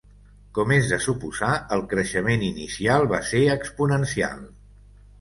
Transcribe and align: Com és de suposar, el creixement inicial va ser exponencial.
Com 0.59 0.71
és 0.77 0.87
de 0.93 0.99
suposar, 1.07 1.51
el 1.77 1.85
creixement 1.93 2.49
inicial 2.49 3.09
va 3.15 3.23
ser 3.31 3.47
exponencial. 3.61 4.47